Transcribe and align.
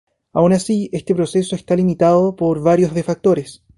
Aun 0.33 0.51
así, 0.53 0.89
este 0.93 1.13
proceso 1.13 1.55
está 1.55 1.75
limitado 1.75 2.35
por 2.35 2.63
varios 2.63 2.95
de 2.95 3.03
factores. 3.03 3.61